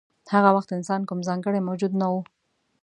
[0.33, 2.13] هغه وخت انسان کوم ځانګړی موجود نه و.